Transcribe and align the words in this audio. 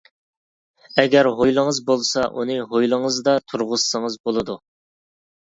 ئەگەر 1.01 1.27
ھويلىڭىز 1.41 1.81
بولسا، 1.89 2.23
ئۇنى 2.39 2.55
ھويلىڭىزدا 2.71 3.37
تۇرغۇزسىڭىز 3.53 4.19
بولىدۇ. 4.27 4.57